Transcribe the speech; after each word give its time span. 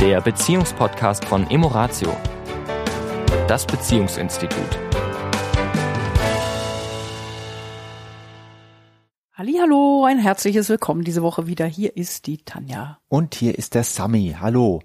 der 0.00 0.22
Beziehungspodcast 0.22 1.26
von 1.26 1.50
Emoratio, 1.50 2.16
das 3.46 3.66
Beziehungsinstitut. 3.66 4.78
Hallo, 9.34 10.06
ein 10.08 10.18
herzliches 10.18 10.70
Willkommen 10.70 11.04
diese 11.04 11.20
Woche 11.22 11.46
wieder. 11.46 11.66
Hier 11.66 11.98
ist 11.98 12.26
die 12.26 12.38
Tanja. 12.38 12.98
Und 13.08 13.34
hier 13.34 13.58
ist 13.58 13.74
der 13.74 13.84
Sami. 13.84 14.36
Hallo. 14.40 14.80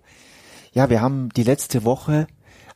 Ja, 0.73 0.89
wir 0.89 0.99
haben 0.99 1.29
die 1.29 1.43
letzte 1.43 1.85
Woche 1.85 2.27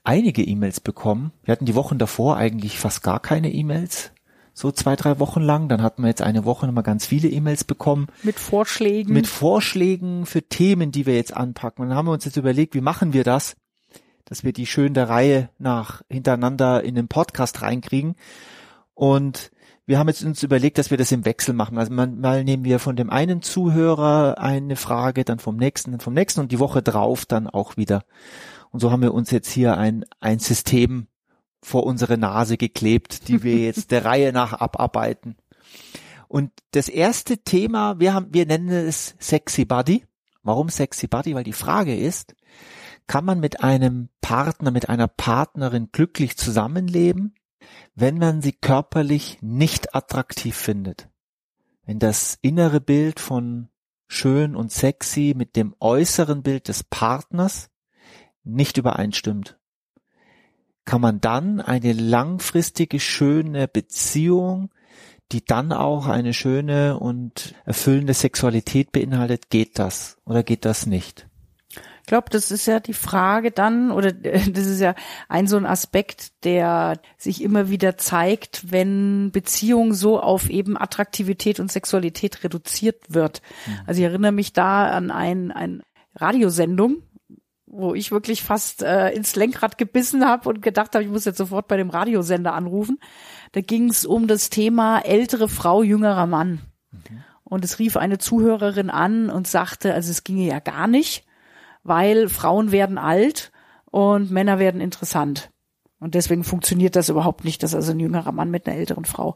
einige 0.06 0.42
E-Mails 0.42 0.80
bekommen. 0.80 1.34
Wir 1.44 1.52
hatten 1.52 1.66
die 1.66 1.76
Wochen 1.76 1.98
davor 1.98 2.38
eigentlich 2.38 2.80
fast 2.80 3.04
gar 3.04 3.20
keine 3.20 3.52
E-Mails 3.52 4.14
so 4.60 4.72
zwei, 4.72 4.96
drei 4.98 5.20
Wochen 5.20 5.42
lang. 5.42 5.70
Dann 5.70 5.82
hatten 5.82 6.04
wir 6.04 6.10
jetzt 6.10 6.22
eine 6.22 6.44
Woche 6.44 6.66
nochmal 6.66 6.84
ganz 6.84 7.06
viele 7.06 7.30
E-Mails 7.30 7.64
bekommen. 7.64 8.08
Mit 8.24 8.40
Vorschlägen. 8.40 9.14
Mit 9.14 9.26
Vorschlägen 9.26 10.26
für 10.26 10.42
Themen, 10.42 10.92
die 10.92 11.06
wir 11.06 11.16
jetzt 11.16 11.36
anpacken. 11.36 11.84
Und 11.84 11.90
dann 11.90 11.98
haben 11.98 12.08
wir 12.08 12.12
uns 12.12 12.26
jetzt 12.26 12.38
überlegt, 12.38 12.76
wie 12.76 12.82
machen 12.82 13.14
wir 13.14 13.24
das, 13.24 13.56
dass 14.26 14.44
wir 14.44 14.52
die 14.52 14.66
schön 14.66 14.94
der 14.94 15.08
Reihe 15.08 15.50
nach 15.60 16.02
hintereinander 16.10 16.84
in 16.84 16.96
den 16.96 17.08
Podcast 17.08 17.62
reinkriegen. 17.62 18.16
Und 18.94 19.52
wir 19.86 19.98
haben 19.98 20.10
jetzt 20.10 20.24
uns 20.24 20.44
überlegt, 20.44 20.78
dass 20.78 20.92
wir 20.92 20.98
das 20.98 21.14
im 21.14 21.24
Wechsel 21.24 21.54
machen. 21.54 21.78
Also 21.78 21.94
mal 21.94 22.44
nehmen 22.44 22.66
wir 22.66 22.80
von 22.80 22.98
dem 22.98 23.10
einen 23.10 23.42
Zuhörer 23.42 24.40
eine 24.40 24.76
Frage, 24.76 25.24
dann 25.24 25.40
vom 25.40 25.56
nächsten, 25.56 25.92
dann 25.92 26.02
vom 26.02 26.14
nächsten 26.14 26.42
und 26.42 26.52
die 26.52 26.60
Woche 26.60 26.84
drauf 26.84 27.26
dann 27.26 27.48
auch 27.48 27.78
wieder. 27.78 28.04
Und 28.72 28.82
so 28.82 28.92
haben 28.92 29.02
wir 29.02 29.14
uns 29.14 29.32
jetzt 29.32 29.50
hier 29.50 29.78
ein, 29.78 30.06
ein 30.20 30.40
System 30.40 31.08
vor 31.62 31.86
unsere 31.86 32.18
Nase 32.18 32.58
geklebt, 32.58 33.28
die 33.28 33.44
wir 33.44 33.58
jetzt 33.66 33.92
der 33.92 34.06
Reihe 34.06 34.34
nach 34.34 34.54
abarbeiten. 34.54 35.36
Und 36.28 36.52
das 36.72 36.90
erste 36.90 37.40
Thema, 37.40 38.00
wir 38.00 38.14
haben, 38.14 38.28
wir 38.32 38.46
nennen 38.46 38.70
es 38.70 39.16
Sexy 39.20 39.66
Body. 39.66 40.06
Warum 40.44 40.70
Sexy 40.70 41.08
Body? 41.08 41.34
Weil 41.34 41.44
die 41.44 41.54
Frage 41.54 41.96
ist, 41.96 42.36
kann 43.08 43.26
man 43.26 43.40
mit 43.40 43.64
einem 43.64 44.10
Partner, 44.22 44.72
mit 44.72 44.90
einer 44.90 45.08
Partnerin 45.08 45.90
glücklich 45.92 46.38
zusammenleben, 46.38 47.34
wenn 47.96 48.20
man 48.20 48.42
sie 48.42 48.54
körperlich 48.54 49.40
nicht 49.42 49.96
attraktiv 49.96 50.56
findet? 50.56 51.10
Wenn 51.84 51.98
das 51.98 52.38
innere 52.44 52.80
Bild 52.80 53.20
von 53.20 53.70
schön 54.08 54.56
und 54.56 54.72
sexy 54.72 55.34
mit 55.36 55.56
dem 55.56 55.76
äußeren 55.80 56.44
Bild 56.44 56.68
des 56.68 56.84
Partners 56.84 57.70
nicht 58.44 58.78
übereinstimmt 58.78 59.59
kann 60.86 61.02
man 61.02 61.22
dann 61.22 61.62
eine 61.62 61.94
langfristige 61.94 63.00
schöne 63.00 63.68
Beziehung, 63.68 64.72
die 65.32 65.46
dann 65.46 65.72
auch 65.72 66.08
eine 66.08 66.34
schöne 66.34 66.98
und 66.98 67.54
erfüllende 67.66 68.14
Sexualität 68.14 68.92
beinhaltet, 68.92 69.50
geht 69.50 69.78
das 69.78 70.18
oder 70.26 70.44
geht 70.44 70.66
das 70.66 70.86
nicht? 70.86 71.28
Ich 72.02 72.12
glaube, 72.12 72.32
das 72.32 72.50
ist 72.50 72.66
ja 72.66 72.80
die 72.80 72.94
Frage 72.94 73.52
dann, 73.52 73.92
oder 73.92 74.12
das 74.12 74.66
ist 74.66 74.80
ja 74.80 74.96
ein 75.28 75.46
so 75.46 75.58
ein 75.58 75.68
Aspekt, 75.68 76.44
der 76.44 77.00
sich 77.18 77.44
immer 77.44 77.70
wieder 77.70 77.98
zeigt, 77.98 78.72
wenn 78.72 79.30
Beziehung 79.32 79.94
so 79.94 80.20
auf 80.20 80.50
eben 80.50 80.76
Attraktivität 80.76 81.60
und 81.60 81.72
Sexualität 81.72 82.44
reduziert 82.44 83.14
wird. 83.14 83.44
Mhm. 83.68 83.74
Also 83.86 84.02
ich 84.02 84.06
erinnere 84.06 84.32
mich 84.32 84.54
da 84.54 84.90
an 84.90 85.12
ein, 85.12 85.52
ein 85.52 85.84
Radiosendung, 86.16 87.04
wo 87.70 87.94
ich 87.94 88.12
wirklich 88.12 88.44
fast 88.44 88.82
äh, 88.82 89.10
ins 89.12 89.36
Lenkrad 89.36 89.78
gebissen 89.78 90.26
habe 90.26 90.50
und 90.50 90.62
gedacht 90.62 90.96
habe, 90.96 91.04
ich 91.04 91.10
muss 91.10 91.26
jetzt 91.26 91.38
sofort 91.38 91.68
bei 91.68 91.78
dem 91.78 91.90
Radiosender 91.90 92.54
anrufen. 92.54 93.00
Da 93.52 93.62
ging 93.62 93.90
es 93.90 94.06
um 94.06 94.28
das 94.28 94.50
Thema 94.50 95.00
ältere 95.00 95.48
Frau, 95.48 95.84
jüngerer 95.84 96.26
Mann. 96.26 96.60
Mhm. 96.92 97.24
Und 97.44 97.64
es 97.64 97.80
rief 97.80 97.96
eine 97.96 98.18
Zuhörerin 98.18 98.90
an 98.90 99.30
und 99.30 99.48
sagte, 99.48 99.94
also 99.94 100.12
es 100.12 100.24
ginge 100.24 100.46
ja 100.46 100.60
gar 100.60 100.88
nicht, 100.88 101.26
weil 101.84 102.28
Frauen 102.28 102.72
werden 102.72 102.98
alt 102.98 103.52
und 103.86 104.32
Männer 104.32 104.60
werden 104.60 104.82
interessant. 104.82 105.52
Und 106.00 106.16
deswegen 106.16 106.46
funktioniert 106.46 106.96
das 106.96 107.10
überhaupt 107.10 107.44
nicht, 107.44 107.62
dass 107.62 107.76
also 107.76 107.92
ein 107.92 108.00
jüngerer 108.00 108.32
Mann 108.32 108.52
mit 108.52 108.66
einer 108.66 108.78
älteren 108.78 109.04
Frau. 109.04 109.36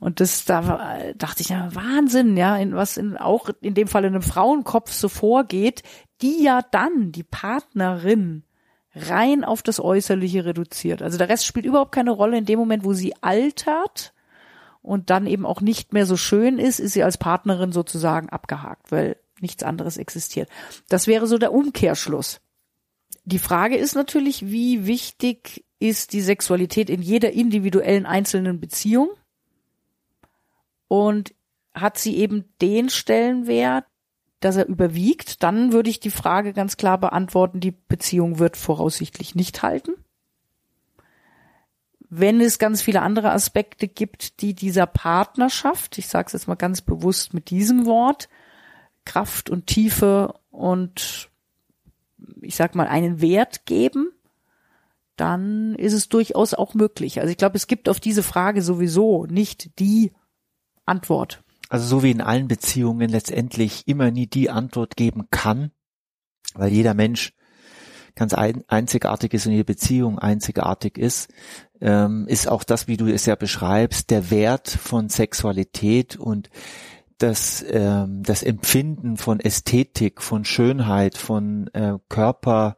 Und 0.00 0.20
das, 0.20 0.44
da 0.44 0.98
dachte 1.16 1.40
ich, 1.40 1.48
ja, 1.48 1.74
Wahnsinn, 1.74 2.36
ja, 2.36 2.56
in 2.56 2.74
was 2.74 2.98
in, 2.98 3.16
auch 3.16 3.48
in 3.62 3.72
dem 3.72 3.88
Fall 3.88 4.04
in 4.04 4.12
einem 4.12 4.22
Frauenkopf 4.22 4.92
so 4.92 5.08
vorgeht, 5.08 5.82
die 6.22 6.42
ja 6.42 6.62
dann 6.70 7.12
die 7.12 7.22
Partnerin 7.22 8.44
rein 8.94 9.44
auf 9.44 9.62
das 9.62 9.80
Äußerliche 9.80 10.44
reduziert. 10.44 11.02
Also 11.02 11.18
der 11.18 11.28
Rest 11.28 11.46
spielt 11.46 11.66
überhaupt 11.66 11.92
keine 11.92 12.12
Rolle 12.12 12.38
in 12.38 12.44
dem 12.46 12.58
Moment, 12.58 12.84
wo 12.84 12.92
sie 12.92 13.14
altert 13.22 14.12
und 14.82 15.10
dann 15.10 15.26
eben 15.26 15.46
auch 15.46 15.60
nicht 15.60 15.92
mehr 15.92 16.06
so 16.06 16.16
schön 16.16 16.58
ist, 16.58 16.78
ist 16.78 16.92
sie 16.92 17.02
als 17.02 17.18
Partnerin 17.18 17.72
sozusagen 17.72 18.28
abgehakt, 18.28 18.92
weil 18.92 19.16
nichts 19.40 19.62
anderes 19.62 19.96
existiert. 19.96 20.48
Das 20.88 21.06
wäre 21.06 21.26
so 21.26 21.38
der 21.38 21.52
Umkehrschluss. 21.52 22.40
Die 23.24 23.38
Frage 23.38 23.76
ist 23.76 23.94
natürlich, 23.94 24.46
wie 24.46 24.86
wichtig 24.86 25.64
ist 25.78 26.12
die 26.12 26.20
Sexualität 26.20 26.90
in 26.90 27.02
jeder 27.02 27.32
individuellen 27.32 28.06
einzelnen 28.06 28.60
Beziehung 28.60 29.08
und 30.88 31.34
hat 31.74 31.98
sie 31.98 32.16
eben 32.16 32.44
den 32.60 32.90
Stellenwert, 32.90 33.86
dass 34.44 34.56
er 34.56 34.66
überwiegt, 34.66 35.42
dann 35.42 35.72
würde 35.72 35.88
ich 35.88 36.00
die 36.00 36.10
Frage 36.10 36.52
ganz 36.52 36.76
klar 36.76 36.98
beantworten, 36.98 37.60
die 37.60 37.70
Beziehung 37.70 38.38
wird 38.38 38.56
voraussichtlich 38.56 39.34
nicht 39.34 39.62
halten. 39.62 39.92
Wenn 42.10 42.40
es 42.40 42.58
ganz 42.58 42.82
viele 42.82 43.00
andere 43.00 43.32
Aspekte 43.32 43.88
gibt, 43.88 44.42
die 44.42 44.54
dieser 44.54 44.86
Partnerschaft, 44.86 45.96
ich 45.96 46.08
sage 46.08 46.26
es 46.26 46.34
jetzt 46.34 46.46
mal 46.46 46.56
ganz 46.56 46.82
bewusst 46.82 47.32
mit 47.32 47.48
diesem 47.48 47.86
Wort, 47.86 48.28
Kraft 49.06 49.48
und 49.48 49.66
Tiefe 49.66 50.34
und 50.50 51.30
ich 52.42 52.54
sag 52.56 52.74
mal 52.74 52.86
einen 52.86 53.20
Wert 53.22 53.64
geben, 53.64 54.12
dann 55.16 55.74
ist 55.76 55.92
es 55.92 56.08
durchaus 56.08 56.54
auch 56.54 56.74
möglich. 56.74 57.20
Also 57.20 57.30
ich 57.30 57.38
glaube, 57.38 57.56
es 57.56 57.66
gibt 57.66 57.88
auf 57.88 58.00
diese 58.00 58.22
Frage 58.22 58.60
sowieso 58.60 59.24
nicht 59.24 59.78
die 59.78 60.12
Antwort. 60.84 61.43
Also 61.74 61.88
so 61.88 62.02
wie 62.04 62.12
in 62.12 62.20
allen 62.20 62.46
Beziehungen 62.46 63.10
letztendlich 63.10 63.88
immer 63.88 64.12
nie 64.12 64.28
die 64.28 64.48
Antwort 64.48 64.94
geben 64.94 65.26
kann, 65.32 65.72
weil 66.54 66.70
jeder 66.70 66.94
Mensch 66.94 67.32
ganz 68.14 68.32
ein, 68.32 68.62
einzigartig 68.68 69.34
ist 69.34 69.46
und 69.46 69.54
jede 69.54 69.64
Beziehung 69.64 70.20
einzigartig 70.20 70.96
ist, 70.96 71.34
ähm, 71.80 72.28
ist 72.28 72.48
auch 72.48 72.62
das, 72.62 72.86
wie 72.86 72.96
du 72.96 73.12
es 73.12 73.26
ja 73.26 73.34
beschreibst, 73.34 74.12
der 74.12 74.30
Wert 74.30 74.68
von 74.68 75.08
Sexualität 75.08 76.14
und 76.14 76.48
das, 77.18 77.64
ähm, 77.68 78.22
das 78.22 78.44
Empfinden 78.44 79.16
von 79.16 79.40
Ästhetik, 79.40 80.22
von 80.22 80.44
Schönheit, 80.44 81.18
von 81.18 81.66
äh, 81.74 81.94
Körper, 82.08 82.76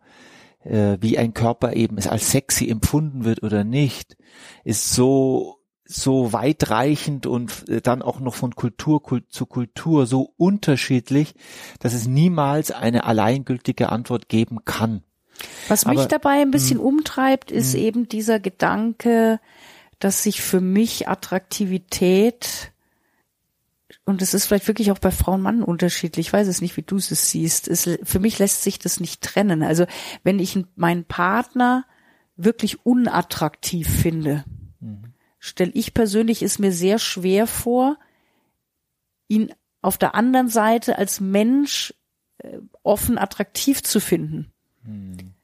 äh, 0.65 0.97
wie 1.03 1.19
ein 1.19 1.35
Körper 1.35 1.75
eben 1.75 1.99
als 1.99 2.31
sexy 2.31 2.71
empfunden 2.71 3.27
wird 3.27 3.43
oder 3.43 3.63
nicht, 3.63 4.17
ist 4.65 4.95
so 4.95 5.56
so 5.87 6.33
weitreichend 6.33 7.27
und 7.27 7.69
äh, 7.69 7.81
dann 7.81 8.03
auch 8.03 8.21
noch 8.21 8.35
von 8.35 8.55
Kultur 8.55 9.03
zu 9.29 9.47
Kultur 9.47 10.07
so 10.07 10.33
unterschiedlich, 10.37 11.35
dass 11.79 11.95
es 11.95 12.07
niemals 12.07 12.71
eine 12.71 13.05
alleingültige 13.05 13.91
Antwort 13.91 14.29
geben 14.29 14.65
kann. 14.65 15.03
Was 15.69 15.87
mich 15.87 15.99
Aber, 15.99 16.09
dabei 16.09 16.41
ein 16.41 16.51
bisschen 16.51 16.79
mh, 16.79 16.83
hm. 16.83 16.89
umtreibt, 16.89 17.51
ist 17.51 17.75
mh. 17.75 17.79
Hm. 17.79 17.87
eben 17.87 18.09
dieser 18.09 18.41
Gedanke, 18.41 19.41
dass 19.99 20.23
sich 20.23 20.43
für 20.43 20.61
mich 20.61 21.09
Attraktivität 21.09 22.73
und 24.05 24.23
es 24.23 24.35
ist 24.35 24.47
vielleicht 24.47 24.69
wirklich 24.69 24.93
auch 24.93 25.01
bei 25.01 25.11
Frau 25.11 25.33
und 25.33 25.43
Mann 25.43 25.63
unterschiedlich. 25.65 26.29
Ich 26.29 26.33
weiß 26.33 26.47
es 26.47 26.61
nicht, 26.61 26.77
wie 26.77 26.83
du 26.83 26.97
es 26.97 27.09
siehst. 27.09 27.67
Es, 27.67 27.91
für 28.05 28.21
mich 28.21 28.39
lässt 28.39 28.63
sich 28.63 28.79
das 28.79 29.01
nicht 29.01 29.21
trennen. 29.21 29.65
Also 29.65 29.85
wenn 30.23 30.39
ich 30.39 30.65
meinen 30.77 31.05
Partner 31.05 31.85
wirklich 32.37 32.87
unattraktiv 32.87 33.89
finde. 33.89 34.45
Stelle 35.47 35.71
ich 35.75 35.95
persönlich 35.95 36.43
es 36.43 36.59
mir 36.59 36.73
sehr 36.73 36.99
schwer 36.99 37.47
vor, 37.47 37.99
ihn 39.29 39.55
auf 39.81 39.97
der 39.97 40.15
anderen 40.15 40.49
Seite 40.49 40.99
als 40.99 41.21
Mensch 41.21 41.95
äh, 42.39 42.59
offen 42.83 43.17
attraktiv 43.17 43.83
zu 43.83 44.01
finden. 44.01 44.53
Mhm. 44.83 45.35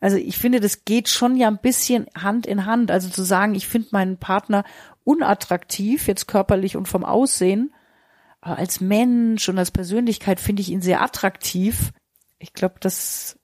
Also 0.00 0.16
ich 0.16 0.36
finde, 0.38 0.60
das 0.60 0.84
geht 0.84 1.08
schon 1.08 1.36
ja 1.36 1.48
ein 1.48 1.58
bisschen 1.58 2.06
Hand 2.14 2.46
in 2.46 2.66
Hand. 2.66 2.90
Also 2.90 3.08
zu 3.08 3.22
sagen, 3.22 3.54
ich 3.54 3.68
finde 3.68 3.88
meinen 3.92 4.18
Partner 4.18 4.64
unattraktiv, 5.04 6.06
jetzt 6.06 6.26
körperlich 6.26 6.76
und 6.76 6.86
vom 6.86 7.04
Aussehen, 7.04 7.72
aber 8.42 8.58
als 8.58 8.80
Mensch 8.80 9.48
und 9.48 9.58
als 9.58 9.70
Persönlichkeit 9.70 10.40
finde 10.40 10.62
ich 10.62 10.70
ihn 10.70 10.82
sehr 10.82 11.02
attraktiv. 11.02 11.92
Ich 12.38 12.52
glaube, 12.52 12.76
das 12.80 13.38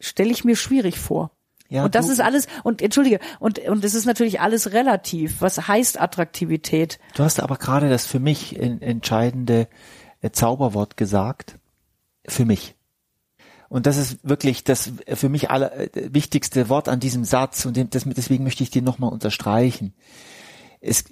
stelle 0.00 0.30
ich 0.30 0.44
mir 0.44 0.56
schwierig 0.56 0.98
vor. 0.98 1.35
Ja, 1.68 1.84
und 1.84 1.94
das 1.94 2.08
ist 2.08 2.20
alles, 2.20 2.46
und 2.62 2.80
entschuldige, 2.80 3.18
und, 3.40 3.58
und 3.58 3.84
es 3.84 3.94
ist 3.94 4.06
natürlich 4.06 4.40
alles 4.40 4.72
relativ. 4.72 5.40
Was 5.40 5.66
heißt 5.66 6.00
Attraktivität? 6.00 6.98
Du 7.14 7.24
hast 7.24 7.40
aber 7.40 7.56
gerade 7.56 7.88
das 7.88 8.06
für 8.06 8.20
mich 8.20 8.58
entscheidende 8.58 9.68
äh, 10.20 10.30
Zauberwort 10.30 10.96
gesagt. 10.96 11.56
Für 12.28 12.44
mich. 12.44 12.74
Und 13.68 13.86
das 13.86 13.96
ist 13.96 14.18
wirklich 14.22 14.64
das 14.64 14.92
für 15.14 15.28
mich 15.28 15.50
aller, 15.50 15.72
äh, 15.76 15.88
wichtigste 16.12 16.68
Wort 16.68 16.88
an 16.88 17.00
diesem 17.00 17.24
Satz 17.24 17.64
und 17.66 17.76
dem, 17.76 17.90
das, 17.90 18.04
deswegen 18.04 18.44
möchte 18.44 18.62
ich 18.62 18.70
dir 18.70 18.82
nochmal 18.82 19.12
unterstreichen. 19.12 19.92
Es, 20.80 21.04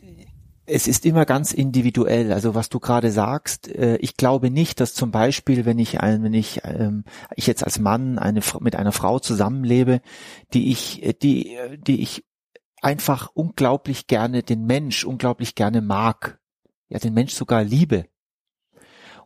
es 0.67 0.87
ist 0.87 1.05
immer 1.05 1.27
ganz 1.27 1.53
individuell. 1.53 2.33
Also 2.33 2.55
was 2.55 2.69
du 2.69 2.81
gerade 2.81 3.11
sagst, 3.11 3.69
äh, 3.69 3.97
ich 3.97 4.17
glaube 4.17 4.51
nicht, 4.51 4.81
dass 4.81 4.95
zum 4.95 5.11
Beispiel, 5.11 5.65
wenn 5.65 5.79
ich 5.79 6.01
ein, 6.01 6.23
wenn 6.23 6.35
ich 6.35 6.63
ähm, 6.65 7.05
ich 7.35 7.47
jetzt 7.47 7.65
als 7.65 7.79
Mann 7.79 8.19
eine 8.19 8.41
mit 8.61 8.77
einer 8.77 8.93
Frau 8.93 9.19
zusammenlebe, 9.19 10.01
die 10.53 10.71
ich, 10.71 11.03
äh, 11.03 11.13
die, 11.13 11.57
die 11.87 12.01
ich 12.01 12.25
einfach 12.81 13.31
unglaublich 13.35 14.07
gerne 14.07 14.43
den 14.43 14.65
Mensch 14.65 15.05
unglaublich 15.05 15.55
gerne 15.55 15.81
mag, 15.81 16.39
ja 16.89 16.99
den 16.99 17.15
Mensch 17.15 17.35
sogar 17.35 17.65
liebe. 17.65 18.07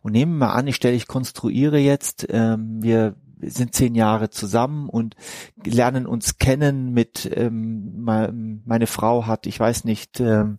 Und 0.01 0.13
nehmen 0.13 0.37
wir 0.37 0.47
mal 0.47 0.53
an, 0.53 0.67
ich 0.67 0.77
stelle, 0.77 0.95
ich 0.95 1.07
konstruiere 1.07 1.77
jetzt, 1.77 2.25
ähm, 2.29 2.81
wir 2.81 3.15
wir 3.39 3.51
sind 3.51 3.73
zehn 3.73 3.95
Jahre 3.95 4.29
zusammen 4.29 4.89
und 4.89 5.15
lernen 5.63 6.05
uns 6.05 6.37
kennen 6.37 6.93
mit, 6.93 7.29
ähm, 7.33 8.03
meine 8.03 8.87
Frau 8.87 9.25
hat, 9.25 9.47
ich 9.47 9.59
weiß 9.59 9.85
nicht, 9.85 10.19
ähm, 10.19 10.57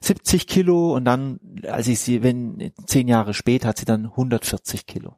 70 0.00 0.46
Kilo 0.46 0.94
und 0.94 1.04
dann, 1.04 1.38
als 1.66 1.88
ich 1.88 2.00
sie, 2.00 2.22
wenn, 2.22 2.72
zehn 2.86 3.06
Jahre 3.06 3.34
später 3.34 3.68
hat 3.68 3.78
sie 3.78 3.84
dann 3.84 4.06
140 4.06 4.86
Kilo. 4.86 5.16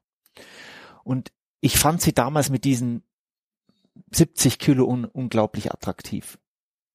Und 1.05 1.33
ich 1.61 1.79
fand 1.79 2.03
sie 2.03 2.13
damals 2.13 2.51
mit 2.51 2.65
diesen 2.65 3.05
70 4.11 4.59
Kilo 4.59 4.87
un 4.87 5.05
unglaublich 5.05 5.73
attraktiv. 5.73 6.39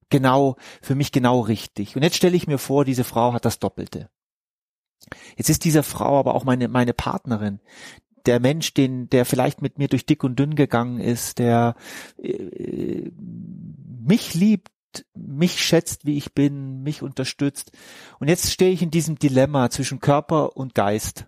Genau, 0.10 0.58
für 0.82 0.96
mich 0.96 1.12
genau 1.12 1.40
richtig. 1.40 1.96
Und 1.96 2.04
jetzt 2.04 2.18
stelle 2.18 2.36
ich 2.36 2.48
mir 2.48 2.58
vor, 2.58 2.84
diese 2.84 3.04
Frau 3.04 3.34
hat 3.34 3.46
das 3.46 3.60
Doppelte. 3.60 4.10
Jetzt 5.38 5.50
ist 5.50 5.64
diese 5.64 5.84
Frau 5.84 6.20
aber 6.20 6.36
auch 6.36 6.44
meine, 6.44 6.68
meine 6.68 6.94
Partnerin 6.94 7.60
der 8.26 8.40
Mensch, 8.40 8.74
den, 8.74 9.10
der 9.10 9.26
vielleicht 9.26 9.62
mit 9.62 9.78
mir 9.78 9.88
durch 9.88 10.06
dick 10.06 10.24
und 10.24 10.38
dünn 10.38 10.56
gegangen 10.56 11.00
ist, 11.00 11.40
der 11.40 11.76
äh, 12.18 13.12
mich 14.02 14.34
liebt, 14.34 14.70
mich 15.14 15.64
schätzt, 15.64 16.06
wie 16.06 16.18
ich 16.18 16.34
bin, 16.34 16.82
mich 16.82 17.02
unterstützt. 17.02 17.72
Und 18.20 18.28
jetzt 18.28 18.52
stehe 18.52 18.72
ich 18.72 18.82
in 18.82 18.92
diesem 18.92 19.20
Dilemma 19.20 19.70
zwischen 19.70 20.00
Körper 20.00 20.58
und 20.58 20.76
Geist. 20.76 21.28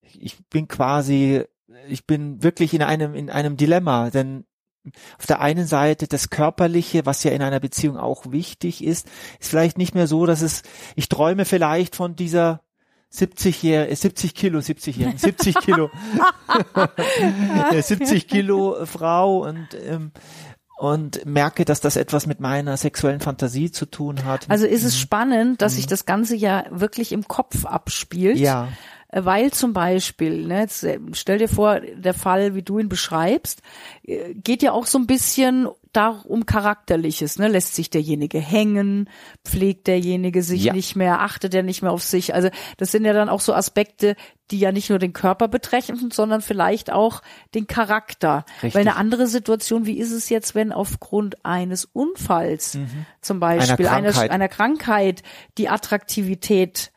Ich 0.00 0.38
bin 0.48 0.68
quasi, 0.68 1.44
ich 1.88 2.06
bin 2.06 2.42
wirklich 2.42 2.72
in 2.72 2.82
einem, 2.82 3.14
in 3.14 3.30
einem 3.30 3.56
Dilemma, 3.56 4.10
denn 4.10 4.44
auf 5.18 5.26
der 5.26 5.40
einen 5.40 5.66
Seite 5.66 6.06
das 6.06 6.30
Körperliche, 6.30 7.06
was 7.06 7.24
ja 7.24 7.32
in 7.32 7.42
einer 7.42 7.60
Beziehung 7.60 7.96
auch 7.96 8.30
wichtig 8.30 8.84
ist, 8.84 9.08
ist 9.40 9.50
vielleicht 9.50 9.78
nicht 9.78 9.94
mehr 9.94 10.06
so, 10.06 10.26
dass 10.26 10.42
es, 10.42 10.62
ich 10.94 11.08
träume 11.08 11.44
vielleicht 11.44 11.96
von 11.96 12.14
dieser 12.14 12.62
70 13.16 13.62
Jahre, 13.62 13.94
70 13.96 14.34
Kilo, 14.34 14.60
70 14.60 14.96
Jahre, 14.96 15.16
70 15.16 15.54
Kilo, 15.56 15.90
70 17.80 18.28
Kilo 18.28 18.86
Frau 18.86 19.46
und 19.46 19.68
ähm, 19.86 20.12
und 20.78 21.24
merke, 21.24 21.64
dass 21.64 21.80
das 21.80 21.96
etwas 21.96 22.26
mit 22.26 22.38
meiner 22.38 22.76
sexuellen 22.76 23.20
Fantasie 23.20 23.70
zu 23.70 23.86
tun 23.86 24.26
hat. 24.26 24.44
Also 24.50 24.66
ist 24.66 24.84
es 24.84 24.98
spannend, 24.98 25.62
dass 25.62 25.76
sich 25.76 25.86
mhm. 25.86 25.90
das 25.90 26.04
Ganze 26.04 26.36
ja 26.36 26.64
wirklich 26.70 27.12
im 27.12 27.26
Kopf 27.26 27.64
abspielt. 27.64 28.36
Ja. 28.36 28.68
Äh, 29.16 29.24
weil 29.24 29.50
zum 29.50 29.72
Beispiel, 29.72 30.46
ne, 30.46 30.60
jetzt 30.60 30.84
äh, 30.84 31.00
stell 31.12 31.38
dir 31.38 31.48
vor, 31.48 31.80
der 31.80 32.14
Fall, 32.14 32.54
wie 32.54 32.62
du 32.62 32.78
ihn 32.78 32.88
beschreibst, 32.88 33.62
äh, 34.02 34.34
geht 34.34 34.62
ja 34.62 34.72
auch 34.72 34.86
so 34.86 34.98
ein 34.98 35.06
bisschen 35.06 35.68
darum 35.92 36.44
charakterliches, 36.44 37.38
ne? 37.38 37.48
Lässt 37.48 37.74
sich 37.74 37.88
derjenige 37.88 38.38
hängen, 38.38 39.08
pflegt 39.42 39.86
derjenige 39.86 40.42
sich 40.42 40.64
ja. 40.64 40.74
nicht 40.74 40.96
mehr, 40.96 41.22
achtet 41.22 41.54
er 41.54 41.62
nicht 41.62 41.80
mehr 41.80 41.92
auf 41.92 42.02
sich. 42.02 42.34
Also 42.34 42.50
das 42.76 42.92
sind 42.92 43.06
ja 43.06 43.14
dann 43.14 43.30
auch 43.30 43.40
so 43.40 43.54
Aspekte, 43.54 44.16
die 44.50 44.58
ja 44.58 44.72
nicht 44.72 44.90
nur 44.90 44.98
den 44.98 45.14
Körper 45.14 45.48
betreffen, 45.48 46.10
sondern 46.10 46.42
vielleicht 46.42 46.92
auch 46.92 47.22
den 47.54 47.66
Charakter. 47.66 48.44
Richtig. 48.62 48.74
Weil 48.74 48.82
eine 48.82 48.96
andere 48.96 49.26
Situation, 49.26 49.86
wie 49.86 49.98
ist 49.98 50.12
es 50.12 50.28
jetzt, 50.28 50.54
wenn 50.54 50.70
aufgrund 50.70 51.46
eines 51.46 51.86
Unfalls 51.86 52.74
mhm. 52.74 53.06
zum 53.22 53.40
Beispiel 53.40 53.86
einer 53.86 54.12
Krankheit. 54.12 54.24
Einer, 54.24 54.34
einer 54.34 54.48
Krankheit 54.48 55.22
die 55.56 55.70
Attraktivität 55.70 56.92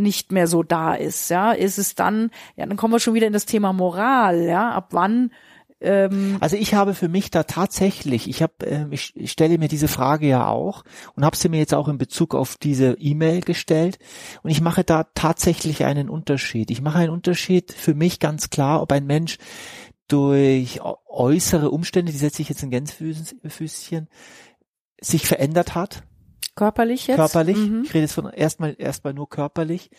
nicht 0.00 0.32
mehr 0.32 0.46
so 0.46 0.62
da 0.62 0.94
ist, 0.94 1.30
ja, 1.30 1.52
ist 1.52 1.78
es 1.78 1.94
dann, 1.94 2.30
ja, 2.56 2.66
dann 2.66 2.76
kommen 2.76 2.92
wir 2.94 3.00
schon 3.00 3.14
wieder 3.14 3.26
in 3.26 3.32
das 3.32 3.46
Thema 3.46 3.72
Moral, 3.72 4.42
ja, 4.42 4.70
ab 4.70 4.88
wann 4.90 5.30
ähm 5.80 6.36
also 6.40 6.56
ich 6.56 6.74
habe 6.74 6.94
für 6.94 7.08
mich 7.08 7.30
da 7.30 7.44
tatsächlich, 7.44 8.28
ich 8.28 8.42
habe, 8.42 8.66
äh, 8.66 8.86
ich, 8.90 9.16
ich 9.16 9.32
stelle 9.32 9.58
mir 9.58 9.68
diese 9.68 9.88
Frage 9.88 10.26
ja 10.26 10.48
auch 10.48 10.84
und 11.16 11.24
habe 11.24 11.36
sie 11.36 11.48
mir 11.48 11.58
jetzt 11.58 11.74
auch 11.74 11.88
in 11.88 11.98
Bezug 11.98 12.34
auf 12.34 12.56
diese 12.58 12.96
E-Mail 12.98 13.40
gestellt 13.40 13.98
und 14.42 14.50
ich 14.50 14.60
mache 14.60 14.84
da 14.84 15.04
tatsächlich 15.14 15.84
einen 15.84 16.10
Unterschied. 16.10 16.70
Ich 16.70 16.82
mache 16.82 16.98
einen 16.98 17.10
Unterschied 17.10 17.72
für 17.72 17.94
mich 17.94 18.20
ganz 18.20 18.50
klar, 18.50 18.82
ob 18.82 18.92
ein 18.92 19.06
Mensch 19.06 19.38
durch 20.08 20.80
äußere 21.06 21.70
Umstände, 21.70 22.12
die 22.12 22.18
setze 22.18 22.42
ich 22.42 22.48
jetzt 22.48 22.62
in 22.62 22.70
Gänsefüßchen, 22.70 24.08
sich 25.00 25.26
verändert 25.26 25.74
hat, 25.74 26.02
Körperlich 26.54 27.06
jetzt? 27.06 27.16
Körperlich. 27.16 27.56
Mhm. 27.56 27.82
Ich 27.84 27.94
rede 27.94 28.02
jetzt 28.02 28.14
von 28.14 28.30
erstmal 28.30 28.74
erstmal 28.78 29.14
nur 29.14 29.28
körperlich. 29.28 29.90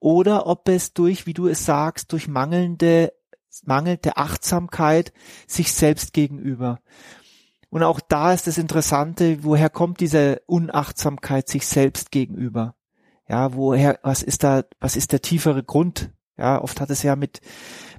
Oder 0.00 0.46
ob 0.46 0.68
es 0.68 0.92
durch, 0.92 1.26
wie 1.26 1.34
du 1.34 1.48
es 1.48 1.64
sagst, 1.64 2.12
durch 2.12 2.28
mangelnde 2.28 3.12
mangelnde 3.64 4.16
Achtsamkeit 4.16 5.12
sich 5.46 5.72
selbst 5.72 6.12
gegenüber. 6.12 6.80
Und 7.70 7.82
auch 7.82 8.00
da 8.00 8.32
ist 8.32 8.46
das 8.46 8.58
Interessante, 8.58 9.44
woher 9.44 9.68
kommt 9.68 10.00
diese 10.00 10.40
Unachtsamkeit 10.46 11.48
sich 11.48 11.66
selbst 11.66 12.10
gegenüber? 12.10 12.74
Ja, 13.28 13.54
woher, 13.54 13.98
was 14.02 14.22
ist 14.22 14.42
da, 14.42 14.64
was 14.80 14.96
ist 14.96 15.12
der 15.12 15.20
tiefere 15.20 15.62
Grund? 15.62 16.10
Ja, 16.38 16.62
oft 16.62 16.80
hat 16.80 16.90
es 16.90 17.02
ja 17.02 17.16
mit, 17.16 17.40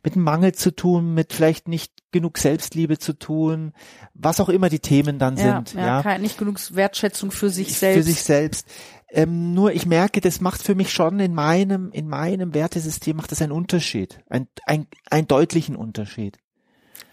mit 0.04 0.16
Mangel 0.16 0.54
zu 0.54 0.74
tun, 0.74 1.14
mit 1.14 1.34
vielleicht 1.34 1.68
nicht 1.68 1.94
genug 2.12 2.38
Selbstliebe 2.38 2.98
zu 2.98 3.14
tun, 3.14 3.74
was 4.14 4.40
auch 4.40 4.50
immer 4.50 4.70
die 4.70 4.80
Themen 4.80 5.20
dann 5.20 5.38
ja, 5.38 5.58
sind. 5.58 5.74
Ja, 5.74 6.02
ja. 6.02 6.18
nicht 6.18 6.38
genug 6.38 6.60
Wertschätzung 6.74 7.32
für 7.32 7.50
sich 7.50 7.78
selbst. 7.78 7.98
Für 7.98 8.04
sich 8.04 8.24
selbst. 8.24 8.68
Ähm, 9.12 9.54
nur 9.54 9.74
ich 9.74 9.86
merke, 9.86 10.22
das 10.22 10.40
macht 10.40 10.62
für 10.62 10.76
mich 10.76 10.92
schon 10.92 11.20
in 11.20 11.34
meinem, 11.34 11.92
in 11.92 12.08
meinem 12.08 12.54
Wertesystem 12.54 13.18
macht 13.18 13.32
das 13.32 13.42
einen 13.42 13.52
Unterschied, 13.52 14.22
ein, 14.30 14.48
ein, 14.66 14.88
einen 15.10 15.28
deutlichen 15.28 15.76
Unterschied. 15.76 16.38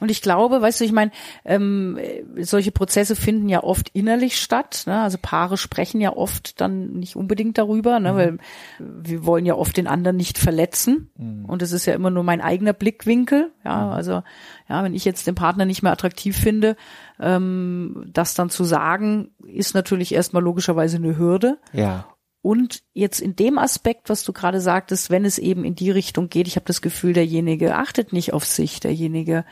Und 0.01 0.11
ich 0.11 0.23
glaube, 0.23 0.61
weißt 0.61 0.81
du, 0.81 0.85
ich 0.85 0.93
meine, 0.93 1.11
ähm, 1.45 1.99
solche 2.41 2.73
Prozesse 2.73 3.17
finden 3.17 3.49
ja 3.49 3.63
oft 3.63 3.89
innerlich 3.91 4.39
statt. 4.41 4.85
Ne? 4.87 5.01
Also 5.01 5.19
Paare 5.21 5.57
sprechen 5.57 6.01
ja 6.01 6.15
oft 6.15 6.61
dann 6.61 6.93
nicht 6.93 7.17
unbedingt 7.17 7.59
darüber, 7.59 7.99
ne? 7.99 8.13
Mhm. 8.13 8.17
weil 8.17 8.39
wir 8.79 9.25
wollen 9.25 9.47
ja 9.47 9.55
oft 9.55 9.77
den 9.77 9.87
anderen 9.87 10.17
nicht 10.17 10.39
verletzen. 10.39 11.11
Mhm. 11.17 11.47
Und 11.47 11.63
es 11.63 11.73
ist 11.73 11.87
ja 11.87 11.95
immer 11.95 12.11
nur 12.11 12.25
mein 12.25 12.41
eigener 12.41 12.73
Blickwinkel. 12.73 13.53
Ja, 13.65 13.87
mhm. 13.87 13.93
also 13.93 14.23
ja, 14.69 14.83
wenn 14.83 14.95
ich 14.95 15.05
jetzt 15.05 15.27
den 15.27 15.35
Partner 15.35 15.65
nicht 15.65 15.83
mehr 15.83 15.93
attraktiv 15.93 16.37
finde, 16.37 16.77
ähm, 17.19 18.05
das 18.13 18.35
dann 18.35 18.51
zu 18.51 18.65
sagen, 18.65 19.31
ist 19.47 19.75
natürlich 19.75 20.13
erstmal 20.13 20.43
logischerweise 20.43 20.97
eine 20.97 21.17
Hürde. 21.17 21.59
Ja. 21.73 22.07
Und 22.47 22.85
jetzt 22.93 23.21
in 23.21 23.35
dem 23.35 23.59
Aspekt, 23.59 24.09
was 24.09 24.23
du 24.23 24.33
gerade 24.33 24.61
sagtest, 24.61 25.11
wenn 25.11 25.25
es 25.25 25.37
eben 25.37 25.65
in 25.65 25.75
die 25.75 25.91
Richtung 25.91 26.29
geht, 26.29 26.47
ich 26.47 26.55
habe 26.55 26.67
das 26.67 26.81
Gefühl, 26.81 27.13
derjenige 27.13 27.75
achtet 27.75 28.13
nicht 28.13 28.33
auf 28.33 28.45
sich, 28.45 28.79
derjenige 28.79 29.45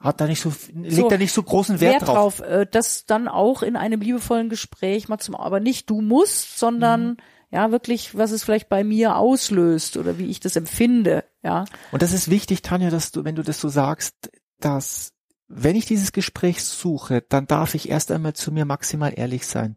hat 0.00 0.20
da 0.20 0.26
nicht 0.26 0.40
so 0.40 0.52
legt 0.74 0.94
so, 0.94 1.08
da 1.08 1.18
nicht 1.18 1.32
so 1.32 1.42
großen 1.42 1.80
Wert, 1.80 2.00
Wert 2.00 2.08
drauf. 2.08 2.38
drauf. 2.38 2.48
Äh, 2.48 2.66
das 2.70 3.04
dann 3.04 3.28
auch 3.28 3.62
in 3.62 3.76
einem 3.76 4.00
liebevollen 4.00 4.48
Gespräch 4.48 5.08
mal 5.08 5.18
zum, 5.18 5.36
aber 5.36 5.60
nicht 5.60 5.90
du 5.90 6.00
musst, 6.00 6.58
sondern 6.58 7.08
mhm. 7.08 7.16
ja 7.50 7.70
wirklich, 7.70 8.16
was 8.16 8.30
es 8.30 8.42
vielleicht 8.42 8.70
bei 8.70 8.82
mir 8.82 9.16
auslöst 9.16 9.98
oder 9.98 10.18
wie 10.18 10.26
ich 10.26 10.40
das 10.40 10.56
empfinde, 10.56 11.24
ja. 11.42 11.66
Und 11.92 12.00
das 12.02 12.12
ist 12.12 12.30
wichtig, 12.30 12.62
Tanja, 12.62 12.90
dass 12.90 13.12
du, 13.12 13.24
wenn 13.24 13.36
du 13.36 13.42
das 13.42 13.60
so 13.60 13.68
sagst, 13.68 14.30
dass 14.58 15.12
wenn 15.48 15.76
ich 15.76 15.84
dieses 15.84 16.12
Gespräch 16.12 16.64
suche, 16.64 17.22
dann 17.28 17.46
darf 17.46 17.74
ich 17.74 17.88
erst 17.88 18.10
einmal 18.10 18.34
zu 18.34 18.52
mir 18.52 18.64
maximal 18.64 19.12
ehrlich 19.14 19.46
sein, 19.46 19.76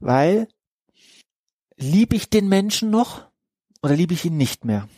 weil 0.00 0.48
liebe 1.76 2.14
ich 2.14 2.28
den 2.28 2.48
Menschen 2.48 2.90
noch 2.90 3.26
oder 3.82 3.96
liebe 3.96 4.12
ich 4.12 4.24
ihn 4.24 4.36
nicht 4.36 4.64
mehr? 4.64 4.88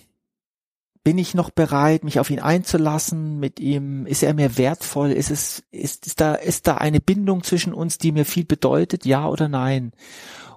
Bin 1.06 1.18
ich 1.18 1.34
noch 1.34 1.50
bereit, 1.50 2.02
mich 2.02 2.18
auf 2.18 2.30
ihn 2.30 2.40
einzulassen, 2.40 3.38
mit 3.38 3.60
ihm, 3.60 4.06
ist 4.06 4.24
er 4.24 4.34
mir 4.34 4.58
wertvoll, 4.58 5.12
ist 5.12 5.30
es, 5.30 5.62
ist, 5.70 6.04
ist 6.04 6.20
da, 6.20 6.34
ist 6.34 6.66
da 6.66 6.78
eine 6.78 6.98
Bindung 6.98 7.44
zwischen 7.44 7.72
uns, 7.72 7.98
die 7.98 8.10
mir 8.10 8.24
viel 8.24 8.44
bedeutet, 8.44 9.06
ja 9.06 9.28
oder 9.28 9.46
nein? 9.46 9.92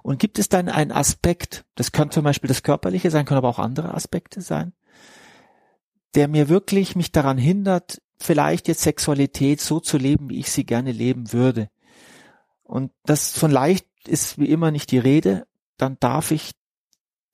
Und 0.02 0.18
gibt 0.18 0.40
es 0.40 0.48
dann 0.48 0.68
einen 0.68 0.90
Aspekt, 0.90 1.64
das 1.76 1.92
kann 1.92 2.10
zum 2.10 2.24
Beispiel 2.24 2.48
das 2.48 2.64
Körperliche 2.64 3.12
sein, 3.12 3.26
können 3.26 3.38
aber 3.38 3.48
auch 3.48 3.60
andere 3.60 3.94
Aspekte 3.94 4.40
sein, 4.40 4.72
der 6.16 6.26
mir 6.26 6.48
wirklich 6.48 6.96
mich 6.96 7.12
daran 7.12 7.38
hindert, 7.38 8.02
vielleicht 8.18 8.66
jetzt 8.66 8.82
Sexualität 8.82 9.60
so 9.60 9.78
zu 9.78 9.98
leben, 9.98 10.30
wie 10.30 10.40
ich 10.40 10.50
sie 10.50 10.66
gerne 10.66 10.90
leben 10.90 11.32
würde. 11.32 11.68
Und 12.64 12.90
das 13.04 13.38
von 13.38 13.52
leicht 13.52 13.86
ist 14.04 14.36
wie 14.36 14.50
immer 14.50 14.72
nicht 14.72 14.90
die 14.90 14.98
Rede, 14.98 15.46
dann 15.76 15.96
darf 16.00 16.32
ich 16.32 16.50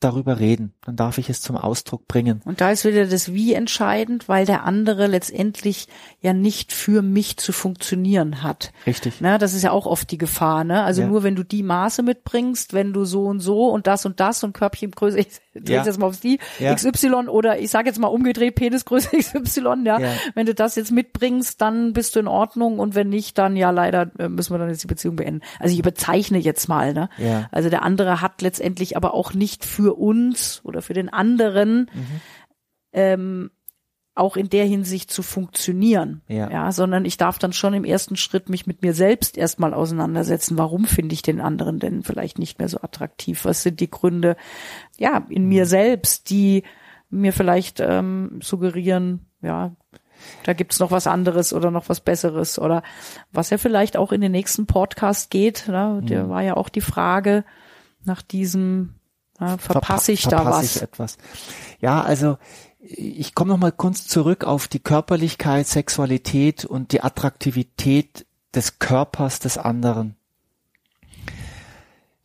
darüber 0.00 0.38
reden, 0.38 0.74
dann 0.84 0.96
darf 0.96 1.16
ich 1.16 1.30
es 1.30 1.40
zum 1.40 1.56
Ausdruck 1.56 2.06
bringen. 2.06 2.42
Und 2.44 2.60
da 2.60 2.70
ist 2.70 2.84
wieder 2.84 3.06
das 3.06 3.32
Wie 3.32 3.54
entscheidend, 3.54 4.28
weil 4.28 4.44
der 4.44 4.64
andere 4.64 5.06
letztendlich 5.06 5.88
ja 6.20 6.34
nicht 6.34 6.72
für 6.72 7.00
mich 7.00 7.38
zu 7.38 7.52
funktionieren 7.52 8.42
hat. 8.42 8.72
Richtig. 8.86 9.22
Ne, 9.22 9.38
das 9.38 9.54
ist 9.54 9.62
ja 9.62 9.70
auch 9.70 9.86
oft 9.86 10.10
die 10.10 10.18
Gefahr. 10.18 10.64
Ne? 10.64 10.82
Also 10.82 11.00
ja. 11.02 11.08
nur 11.08 11.22
wenn 11.22 11.34
du 11.34 11.44
die 11.44 11.62
Maße 11.62 12.02
mitbringst, 12.02 12.74
wenn 12.74 12.92
du 12.92 13.04
so 13.06 13.24
und 13.24 13.40
so 13.40 13.68
und 13.68 13.86
das 13.86 14.04
und 14.04 14.20
das 14.20 14.44
und 14.44 14.52
Körbchen 14.52 14.90
größer, 14.90 15.18
dreh 15.54 15.74
jetzt 15.74 15.98
mal 15.98 16.06
auf 16.06 16.20
die 16.20 16.38
ja. 16.58 16.74
XY 16.74 17.28
oder 17.28 17.58
ich 17.58 17.70
sage 17.70 17.88
jetzt 17.88 17.98
mal 17.98 18.08
umgedreht 18.08 18.54
Penisgröße 18.54 19.16
XY, 19.16 19.84
ja. 19.84 19.98
ja. 19.98 20.12
Wenn 20.34 20.44
du 20.44 20.54
das 20.54 20.76
jetzt 20.76 20.92
mitbringst, 20.92 21.60
dann 21.62 21.94
bist 21.94 22.16
du 22.16 22.20
in 22.20 22.28
Ordnung 22.28 22.78
und 22.78 22.94
wenn 22.94 23.08
nicht, 23.08 23.38
dann 23.38 23.56
ja 23.56 23.70
leider 23.70 24.10
äh, 24.18 24.28
müssen 24.28 24.52
wir 24.52 24.58
dann 24.58 24.68
jetzt 24.68 24.82
die 24.82 24.88
Beziehung 24.88 25.16
beenden. 25.16 25.40
Also 25.58 25.72
ich 25.72 25.78
überzeichne 25.78 26.38
jetzt 26.38 26.68
mal, 26.68 26.92
ne? 26.92 27.08
Ja. 27.16 27.48
Also 27.50 27.70
der 27.70 27.82
andere 27.82 28.20
hat 28.20 28.42
letztendlich 28.42 28.96
aber 28.96 29.14
auch 29.14 29.32
nicht 29.32 29.64
für 29.64 29.85
uns 29.94 30.60
oder 30.64 30.82
für 30.82 30.94
den 30.94 31.08
anderen 31.08 31.90
mhm. 31.92 32.20
ähm, 32.92 33.50
auch 34.14 34.36
in 34.36 34.48
der 34.48 34.64
Hinsicht 34.64 35.10
zu 35.10 35.22
funktionieren. 35.22 36.22
Ja. 36.26 36.50
ja, 36.50 36.72
sondern 36.72 37.04
ich 37.04 37.18
darf 37.18 37.38
dann 37.38 37.52
schon 37.52 37.74
im 37.74 37.84
ersten 37.84 38.16
Schritt 38.16 38.48
mich 38.48 38.66
mit 38.66 38.80
mir 38.80 38.94
selbst 38.94 39.36
erstmal 39.36 39.74
auseinandersetzen. 39.74 40.56
Warum 40.56 40.86
finde 40.86 41.12
ich 41.12 41.20
den 41.20 41.40
anderen 41.40 41.78
denn 41.78 42.02
vielleicht 42.02 42.38
nicht 42.38 42.58
mehr 42.58 42.68
so 42.68 42.80
attraktiv? 42.80 43.44
Was 43.44 43.62
sind 43.62 43.78
die 43.78 43.90
Gründe, 43.90 44.36
ja, 44.96 45.26
in 45.28 45.46
mir 45.46 45.66
selbst, 45.66 46.30
die 46.30 46.62
mir 47.10 47.34
vielleicht 47.34 47.78
ähm, 47.80 48.40
suggerieren, 48.42 49.26
ja, 49.42 49.76
da 50.44 50.52
gibt's 50.54 50.80
noch 50.80 50.90
was 50.90 51.06
anderes 51.06 51.52
oder 51.52 51.70
noch 51.70 51.88
was 51.90 52.00
Besseres 52.00 52.58
oder 52.58 52.82
was 53.32 53.50
ja 53.50 53.58
vielleicht 53.58 53.98
auch 53.98 54.12
in 54.12 54.22
den 54.22 54.32
nächsten 54.32 54.66
Podcast 54.66 55.30
geht. 55.30 55.68
Ne? 55.68 56.00
Der 56.04 56.24
mhm. 56.24 56.28
war 56.30 56.42
ja 56.42 56.56
auch 56.56 56.70
die 56.70 56.80
Frage 56.80 57.44
nach 58.04 58.22
diesem, 58.22 58.94
ja, 59.40 59.58
verpasse 59.58 60.12
ich 60.12 60.22
Verpa 60.22 60.36
da 60.36 60.42
verpass 60.42 60.64
was? 60.64 60.76
Ich 60.76 60.82
etwas. 60.82 61.18
Ja, 61.80 62.02
also 62.02 62.38
ich 62.80 63.34
komme 63.34 63.50
noch 63.50 63.58
mal 63.58 63.72
kurz 63.72 64.06
zurück 64.06 64.44
auf 64.44 64.68
die 64.68 64.78
Körperlichkeit, 64.78 65.66
Sexualität 65.66 66.64
und 66.64 66.92
die 66.92 67.02
Attraktivität 67.02 68.26
des 68.54 68.78
Körpers 68.78 69.40
des 69.40 69.58
anderen. 69.58 70.16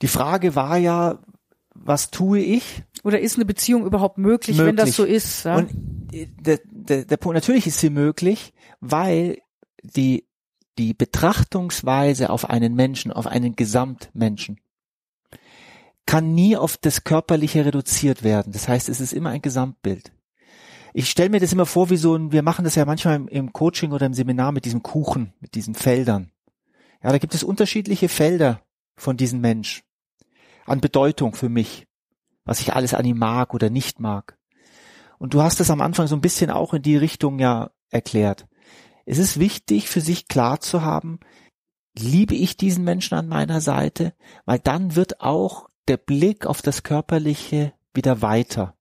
Die 0.02 0.08
Frage 0.08 0.56
war 0.56 0.78
ja, 0.78 1.20
was 1.74 2.12
tue 2.12 2.40
ich? 2.40 2.84
Oder 3.04 3.20
ist 3.20 3.36
eine 3.36 3.46
Beziehung 3.46 3.86
überhaupt 3.86 4.18
möglich, 4.18 4.58
möglich. 4.58 4.70
wenn 4.70 4.76
das 4.76 4.96
so 4.96 5.04
ist? 5.04 5.46
Ja? 5.46 5.56
Und 5.56 5.70
der, 6.12 6.60
der, 6.66 7.06
der 7.06 7.18
Punkt, 7.18 7.36
natürlich 7.36 7.68
ist 7.68 7.80
sie 7.80 7.90
möglich, 7.90 8.54
weil 8.80 9.40
die, 9.84 10.26
die 10.78 10.94
Betrachtungsweise 10.94 12.30
auf 12.30 12.50
einen 12.50 12.76
Menschen, 12.76 13.12
auf 13.12 13.28
einen 13.28 13.56
Gesamtmenschen, 13.56 14.60
kann 16.06 16.34
nie 16.34 16.58
auf 16.58 16.78
das 16.78 17.04
Körperliche 17.04 17.66
reduziert 17.66 18.24
werden. 18.24 18.54
Das 18.54 18.68
heißt, 18.68 18.90
es 18.90 19.00
ist 19.00 19.14
immer 19.14 19.30
ein 19.30 19.42
Gesamtbild 19.42 20.12
ich 20.94 21.10
stelle 21.10 21.30
mir 21.30 21.40
das 21.40 21.54
immer 21.54 21.66
vor, 21.66 21.90
wie 21.90 21.98
so 21.98 22.16
ein, 22.16 22.32
wir 22.32 22.44
machen 22.44 22.66
das 22.66 22.76
ja 22.76 22.86
manchmal 22.86 23.16
im, 23.16 23.28
im, 23.28 23.54
Coaching 23.54 23.92
oder 23.92 24.06
im 24.06 24.14
Seminar 24.14 24.52
mit 24.52 24.66
diesem 24.66 24.84
Kuchen, 24.84 25.34
mit 25.40 25.56
diesen 25.56 25.76
Feldern. 25.76 26.32
Ja, 27.04 27.12
da 27.12 27.18
gibt 27.18 27.34
es 27.34 27.44
unterschiedliche 27.44 28.10
Felder 28.10 28.62
von 28.96 29.18
diesem 29.18 29.42
Mensch 29.42 29.84
an 30.66 30.82
Bedeutung 30.82 31.34
für 31.34 31.50
mich, 31.50 31.88
was 32.46 32.60
ich 32.60 32.74
alles 32.74 32.94
an 32.94 33.06
ihm 33.06 33.18
mag 33.18 33.54
oder 33.54 33.70
nicht 33.70 34.00
mag. 34.00 34.38
Und 35.18 35.34
du 35.34 35.42
hast 35.42 35.60
das 35.60 35.70
am 35.70 35.82
Anfang 35.82 36.08
so 36.08 36.16
ein 36.16 36.22
bisschen 36.22 36.50
auch 36.50 36.74
in 36.74 36.82
die 36.82 36.98
Richtung 36.98 37.40
ja 37.40 37.72
erklärt. 37.90 38.48
Es 39.06 39.18
ist 39.18 39.40
wichtig 39.40 39.90
für 39.90 40.02
sich 40.02 40.28
klar 40.28 40.60
zu 40.60 40.82
haben, 40.82 41.20
liebe 41.98 42.36
ich 42.36 42.58
diesen 42.58 42.84
Menschen 42.84 43.16
an 43.16 43.28
meiner 43.28 43.62
Seite, 43.62 44.14
weil 44.46 44.60
dann 44.60 44.96
wird 44.96 45.22
auch 45.22 45.70
der 45.88 45.98
Blick 45.98 46.46
auf 46.46 46.62
das 46.62 46.84
Körperliche 46.84 47.74
wieder 47.94 48.22
weiter. 48.22 48.76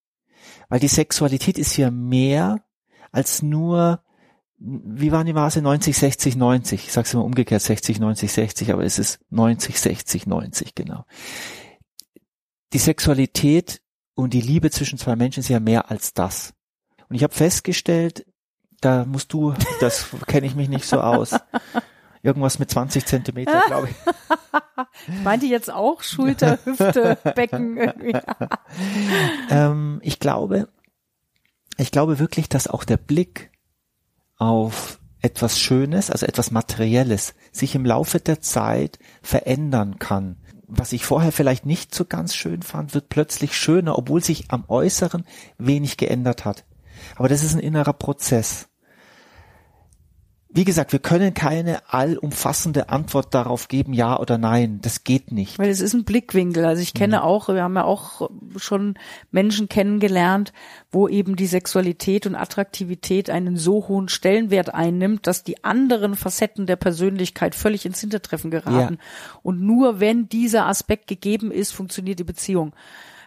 Weil 0.68 0.80
die 0.80 0.88
Sexualität 0.88 1.58
ist 1.58 1.76
ja 1.76 1.90
mehr 1.90 2.64
als 3.12 3.42
nur, 3.42 4.02
wie 4.58 5.10
waren 5.10 5.26
die 5.26 5.32
Maße? 5.32 5.62
90, 5.62 5.96
60, 5.96 6.36
90. 6.36 6.84
Ich 6.86 6.92
sag's 6.92 7.12
immer 7.14 7.24
umgekehrt, 7.24 7.62
60, 7.62 7.98
90, 7.98 8.30
60, 8.30 8.72
aber 8.72 8.84
es 8.84 8.98
ist 8.98 9.20
90, 9.30 9.80
60, 9.80 10.26
90, 10.26 10.74
genau. 10.74 11.04
Die 12.72 12.78
Sexualität 12.78 13.80
und 14.14 14.34
die 14.34 14.40
Liebe 14.40 14.70
zwischen 14.70 14.98
zwei 14.98 15.16
Menschen 15.16 15.40
ist 15.40 15.48
ja 15.48 15.60
mehr 15.60 15.90
als 15.90 16.14
das. 16.14 16.54
Und 17.08 17.16
ich 17.16 17.24
habe 17.24 17.34
festgestellt, 17.34 18.26
da 18.80 19.04
musst 19.04 19.32
du, 19.32 19.54
das 19.80 20.06
kenne 20.26 20.46
ich 20.46 20.54
mich 20.54 20.68
nicht 20.68 20.84
so 20.84 21.00
aus. 21.00 21.34
Irgendwas 22.22 22.58
mit 22.58 22.70
20 22.70 23.06
Zentimeter, 23.06 23.62
glaube 23.66 23.88
ich. 23.88 23.96
ich 25.08 25.24
meinte 25.24 25.46
jetzt 25.46 25.72
auch 25.72 26.02
Schulter, 26.02 26.58
Hüfte, 26.64 27.16
Becken. 27.34 27.78
ähm, 29.50 30.00
ich 30.02 30.20
glaube, 30.20 30.68
ich 31.78 31.90
glaube 31.90 32.18
wirklich, 32.18 32.48
dass 32.48 32.68
auch 32.68 32.84
der 32.84 32.98
Blick 32.98 33.50
auf 34.36 34.98
etwas 35.22 35.58
Schönes, 35.58 36.10
also 36.10 36.26
etwas 36.26 36.50
Materielles, 36.50 37.34
sich 37.52 37.74
im 37.74 37.84
Laufe 37.84 38.20
der 38.20 38.40
Zeit 38.40 38.98
verändern 39.22 39.98
kann. 39.98 40.36
Was 40.66 40.92
ich 40.92 41.04
vorher 41.04 41.32
vielleicht 41.32 41.66
nicht 41.66 41.94
so 41.94 42.04
ganz 42.04 42.34
schön 42.34 42.62
fand, 42.62 42.94
wird 42.94 43.08
plötzlich 43.08 43.56
schöner, 43.56 43.98
obwohl 43.98 44.22
sich 44.22 44.50
am 44.50 44.64
Äußeren 44.68 45.24
wenig 45.58 45.96
geändert 45.96 46.44
hat. 46.44 46.64
Aber 47.16 47.28
das 47.28 47.42
ist 47.42 47.54
ein 47.54 47.60
innerer 47.60 47.92
Prozess 47.92 48.69
wie 50.52 50.64
gesagt, 50.64 50.90
wir 50.90 50.98
können 50.98 51.32
keine 51.32 51.92
allumfassende 51.92 52.88
Antwort 52.88 53.34
darauf 53.34 53.68
geben, 53.68 53.92
ja 53.92 54.18
oder 54.18 54.36
nein. 54.36 54.80
Das 54.82 55.04
geht 55.04 55.30
nicht. 55.30 55.58
Weil 55.60 55.70
es 55.70 55.80
ist 55.80 55.94
ein 55.94 56.04
Blickwinkel. 56.04 56.64
Also 56.64 56.82
ich 56.82 56.92
kenne 56.92 57.18
mhm. 57.18 57.22
auch, 57.22 57.48
wir 57.48 57.62
haben 57.62 57.76
ja 57.76 57.84
auch 57.84 58.28
schon 58.56 58.94
Menschen 59.30 59.68
kennengelernt, 59.68 60.52
wo 60.90 61.06
eben 61.06 61.36
die 61.36 61.46
Sexualität 61.46 62.26
und 62.26 62.34
Attraktivität 62.34 63.30
einen 63.30 63.56
so 63.56 63.86
hohen 63.86 64.08
Stellenwert 64.08 64.74
einnimmt, 64.74 65.28
dass 65.28 65.44
die 65.44 65.62
anderen 65.62 66.16
Facetten 66.16 66.66
der 66.66 66.76
Persönlichkeit 66.76 67.54
völlig 67.54 67.86
ins 67.86 68.00
Hintertreffen 68.00 68.50
geraten. 68.50 68.94
Ja. 68.94 69.38
Und 69.42 69.60
nur 69.60 70.00
wenn 70.00 70.28
dieser 70.28 70.66
Aspekt 70.66 71.06
gegeben 71.06 71.52
ist, 71.52 71.70
funktioniert 71.70 72.18
die 72.18 72.24
Beziehung. 72.24 72.72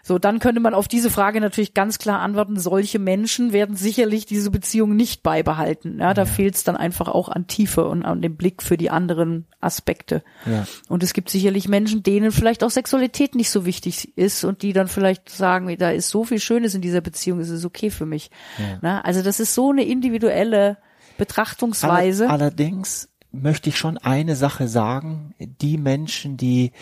So, 0.06 0.20
dann 0.20 0.40
könnte 0.40 0.60
man 0.60 0.74
auf 0.74 0.90
diese 0.90 1.10
Frage 1.10 1.40
natürlich 1.40 1.74
ganz 1.74 1.98
klar 1.98 2.20
antworten, 2.20 2.60
solche 2.60 3.00
Menschen 3.00 3.54
werden 3.54 3.78
sicherlich 3.78 4.26
diese 4.26 4.52
Beziehung 4.52 4.98
nicht 4.98 5.24
beibehalten. 5.24 6.00
Ja, 6.00 6.14
da 6.14 6.24
ja. 6.24 6.26
fehlt 6.26 6.56
es 6.56 6.66
dann 6.66 6.76
einfach 6.76 7.08
auch 7.08 7.30
an 7.30 7.48
Tiefe 7.48 7.88
und 7.88 8.04
an 8.04 8.22
dem 8.22 8.36
Blick 8.36 8.62
für 8.62 8.76
die 8.76 8.90
anderen 8.90 9.48
Aspekte. 9.62 10.22
Ja. 10.46 10.68
Und 10.90 11.04
es 11.04 11.14
gibt 11.14 11.30
sicherlich 11.30 11.70
Menschen, 11.70 12.04
denen 12.04 12.34
vielleicht 12.34 12.66
auch 12.66 12.70
Sexualität 12.70 13.34
nicht 13.34 13.50
so 13.50 13.66
wichtig 13.66 14.18
ist 14.18 14.44
und 14.44 14.62
die 14.62 14.74
dann 14.74 14.90
vielleicht 14.90 15.30
sagen, 15.30 15.74
da 15.80 15.92
ist 15.92 16.10
so 16.10 16.26
viel 16.26 16.42
Schönes 16.42 16.76
in 16.76 16.82
dieser 16.82 17.00
Beziehung, 17.00 17.40
ist 17.40 17.50
es 17.50 17.64
okay 17.64 17.90
für 17.90 18.06
mich. 18.06 18.30
Ja. 18.60 18.80
Na, 18.82 19.02
also 19.02 19.22
das 19.22 19.40
ist 19.40 19.56
so 19.56 19.72
eine 19.72 19.86
individuelle 19.86 20.80
Betrachtungsweise. 21.18 22.30
Allerdings 22.30 23.08
möchte 23.32 23.70
ich 23.70 23.78
schon 23.78 23.98
eine 23.98 24.36
Sache 24.36 24.68
sagen, 24.68 25.34
die 25.40 25.78
Menschen, 25.78 26.36
die, 26.36 26.74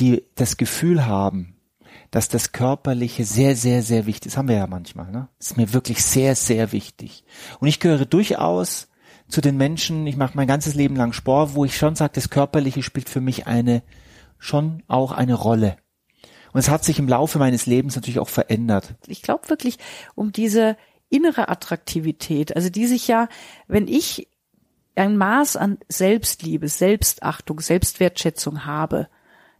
die 0.00 0.24
das 0.34 0.56
Gefühl 0.56 1.06
haben, 1.06 1.55
dass 2.10 2.28
das 2.28 2.52
Körperliche 2.52 3.24
sehr, 3.24 3.56
sehr, 3.56 3.82
sehr 3.82 4.06
wichtig 4.06 4.26
ist. 4.26 4.34
Das 4.34 4.38
haben 4.38 4.48
wir 4.48 4.56
ja 4.56 4.66
manchmal. 4.66 5.10
Ne? 5.10 5.28
Ist 5.38 5.56
mir 5.56 5.72
wirklich 5.72 6.02
sehr, 6.02 6.34
sehr 6.34 6.72
wichtig. 6.72 7.24
Und 7.60 7.68
ich 7.68 7.80
gehöre 7.80 8.06
durchaus 8.06 8.88
zu 9.28 9.40
den 9.40 9.56
Menschen, 9.56 10.06
ich 10.06 10.16
mache 10.16 10.36
mein 10.36 10.46
ganzes 10.46 10.74
Leben 10.74 10.96
lang 10.96 11.12
Sport, 11.12 11.54
wo 11.54 11.64
ich 11.64 11.76
schon 11.76 11.96
sage, 11.96 12.12
das 12.14 12.30
Körperliche 12.30 12.82
spielt 12.82 13.08
für 13.08 13.20
mich 13.20 13.46
eine, 13.46 13.82
schon 14.38 14.82
auch 14.86 15.12
eine 15.12 15.34
Rolle. 15.34 15.76
Und 16.52 16.60
es 16.60 16.68
hat 16.68 16.84
sich 16.84 16.98
im 16.98 17.08
Laufe 17.08 17.38
meines 17.38 17.66
Lebens 17.66 17.96
natürlich 17.96 18.18
auch 18.18 18.28
verändert. 18.28 18.94
Ich 19.06 19.22
glaube 19.22 19.48
wirklich 19.48 19.78
um 20.14 20.32
diese 20.32 20.76
innere 21.08 21.48
Attraktivität, 21.48 22.54
also 22.56 22.70
die 22.70 22.86
sich 22.86 23.08
ja, 23.08 23.28
wenn 23.68 23.88
ich 23.88 24.28
ein 24.94 25.16
Maß 25.16 25.56
an 25.56 25.78
Selbstliebe, 25.88 26.68
Selbstachtung, 26.68 27.60
Selbstwertschätzung 27.60 28.64
habe, 28.64 29.08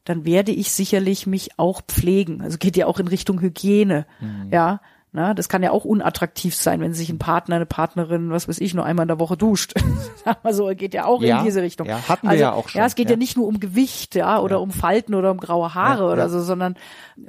dann 0.06 0.24
werde 0.24 0.52
ich 0.52 0.72
sicherlich 0.72 1.26
mich 1.26 1.58
auch 1.58 1.82
pflegen. 1.82 2.40
Also 2.40 2.58
geht 2.58 2.76
ja 2.76 2.86
auch 2.86 2.98
in 2.98 3.08
Richtung 3.08 3.40
Hygiene. 3.40 4.06
Mhm. 4.20 4.48
Ja. 4.50 4.80
Na, 5.12 5.32
das 5.32 5.48
kann 5.48 5.62
ja 5.62 5.70
auch 5.70 5.86
unattraktiv 5.86 6.54
sein, 6.54 6.80
wenn 6.80 6.92
sich 6.92 7.08
ein 7.08 7.18
Partner, 7.18 7.56
eine 7.56 7.64
Partnerin, 7.64 8.30
was 8.30 8.48
weiß 8.48 8.60
ich, 8.60 8.74
nur 8.74 8.84
einmal 8.84 9.04
in 9.04 9.08
der 9.08 9.18
Woche 9.18 9.36
duscht. 9.36 9.72
also 10.42 10.66
geht 10.76 10.92
ja 10.92 11.06
auch 11.06 11.22
ja, 11.22 11.38
in 11.38 11.44
diese 11.46 11.62
Richtung. 11.62 11.86
Ja, 11.88 12.06
hatten 12.06 12.26
wir 12.26 12.32
also, 12.32 12.42
ja 12.42 12.52
auch 12.52 12.68
schon. 12.68 12.80
Ja, 12.80 12.86
es 12.86 12.94
geht 12.96 13.06
ja, 13.06 13.12
ja 13.12 13.16
nicht 13.16 13.34
nur 13.34 13.46
um 13.46 13.58
Gewicht, 13.58 14.14
ja, 14.14 14.38
oder 14.40 14.56
ja. 14.56 14.62
um 14.62 14.70
Falten 14.70 15.14
oder 15.14 15.30
um 15.30 15.38
graue 15.38 15.74
Haare 15.74 16.04
oder 16.04 16.28
so, 16.28 16.42
sondern 16.42 16.76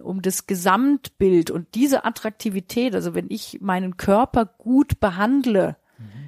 um 0.04 0.22
das 0.22 0.48
Gesamtbild 0.48 1.50
und 1.50 1.76
diese 1.76 2.04
Attraktivität. 2.04 2.94
Also 2.94 3.16
wenn 3.16 3.28
ich 3.30 3.60
meinen 3.62 3.96
Körper 3.96 4.46
gut 4.46 5.00
behandle, 5.00 5.78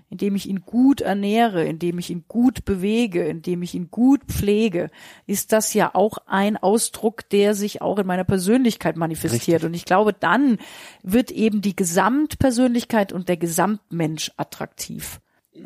indem 0.09 0.35
ich 0.35 0.47
ihn 0.47 0.61
gut 0.65 1.01
ernähre, 1.01 1.65
indem 1.65 1.99
ich 1.99 2.09
ihn 2.09 2.25
gut 2.27 2.65
bewege, 2.65 3.25
indem 3.25 3.61
ich 3.61 3.75
ihn 3.75 3.89
gut 3.91 4.23
pflege, 4.25 4.89
ist 5.27 5.53
das 5.53 5.73
ja 5.73 5.91
auch 5.93 6.17
ein 6.25 6.57
Ausdruck, 6.57 7.29
der 7.29 7.53
sich 7.53 7.81
auch 7.81 7.99
in 7.99 8.07
meiner 8.07 8.23
Persönlichkeit 8.23 8.97
manifestiert. 8.97 9.57
Richtig. 9.57 9.67
Und 9.67 9.73
ich 9.75 9.85
glaube, 9.85 10.13
dann 10.13 10.57
wird 11.03 11.31
eben 11.31 11.61
die 11.61 11.75
Gesamtpersönlichkeit 11.75 13.13
und 13.13 13.29
der 13.29 13.37
Gesamtmensch 13.37 14.31
attraktiv. 14.37 15.19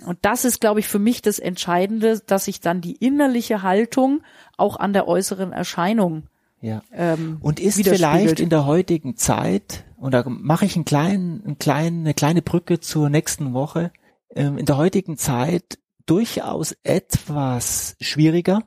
Und 0.05 0.19
das 0.21 0.43
ist, 0.43 0.59
glaube 0.59 0.79
ich, 0.79 0.87
für 0.87 0.99
mich 0.99 1.21
das 1.21 1.39
Entscheidende, 1.39 2.19
dass 2.25 2.45
sich 2.45 2.59
dann 2.59 2.81
die 2.81 2.95
innerliche 2.95 3.61
Haltung 3.61 4.23
auch 4.57 4.77
an 4.77 4.93
der 4.93 5.07
äußeren 5.07 5.51
Erscheinung 5.51 6.23
ja. 6.63 6.81
Ähm, 6.93 7.37
und 7.41 7.59
ist 7.59 7.83
vielleicht 7.83 8.39
in 8.39 8.49
der 8.49 8.65
heutigen 8.65 9.17
Zeit, 9.17 9.83
und 9.97 10.13
da 10.13 10.23
mache 10.25 10.65
ich 10.65 10.75
einen 10.75 10.85
kleinen, 10.85 11.43
einen 11.45 11.59
kleinen, 11.59 11.99
eine 12.01 12.13
kleine 12.13 12.41
Brücke 12.41 12.79
zur 12.79 13.09
nächsten 13.09 13.53
Woche, 13.53 13.91
in 14.35 14.65
der 14.65 14.77
heutigen 14.77 15.17
Zeit 15.17 15.77
durchaus 16.05 16.75
etwas 16.83 17.95
schwieriger, 18.01 18.63